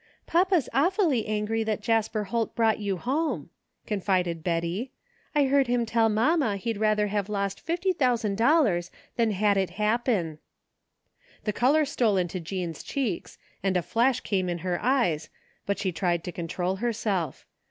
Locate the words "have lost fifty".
7.09-7.93